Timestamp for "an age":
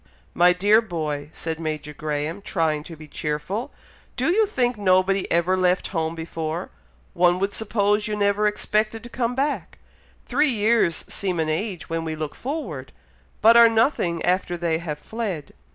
11.39-11.87